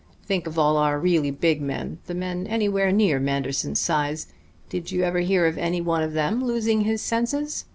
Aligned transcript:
Think 0.25 0.47
of 0.47 0.57
all 0.57 0.77
our 0.77 0.99
really 0.99 1.29
big 1.29 1.61
men 1.61 1.99
the 2.07 2.15
men 2.15 2.47
anywhere 2.47 2.91
near 2.91 3.19
Manderson's 3.19 3.79
size: 3.79 4.25
did 4.67 4.91
you 4.91 5.03
ever 5.03 5.19
hear 5.19 5.45
of 5.45 5.59
any 5.59 5.79
one 5.79 6.01
of 6.01 6.13
them 6.13 6.43
losing 6.43 6.81
his 6.81 7.03
senses? 7.03 7.65